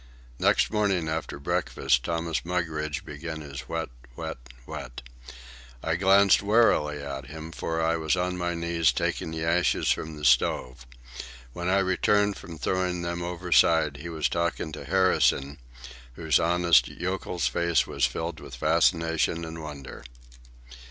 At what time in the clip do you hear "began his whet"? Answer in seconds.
3.05-3.89